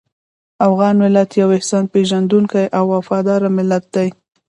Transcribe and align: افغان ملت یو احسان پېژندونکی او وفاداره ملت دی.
افغان 0.67 0.95
ملت 1.03 1.29
یو 1.41 1.49
احسان 1.57 1.83
پېژندونکی 1.93 2.65
او 2.77 2.85
وفاداره 2.95 3.49
ملت 3.57 3.83
دی. 3.93 4.07